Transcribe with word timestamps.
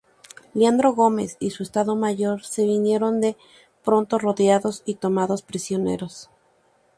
Leandro 0.55 0.93
Gómez 0.93 1.37
y 1.39 1.51
su 1.51 1.61
Estado 1.61 1.95
Mayor 1.95 2.43
se 2.43 2.65
vieron 2.65 3.21
de 3.21 3.37
pronto 3.85 4.17
rodeados 4.17 4.81
y 4.83 4.95
tomados 4.95 5.43
prisioneros. 5.43 6.31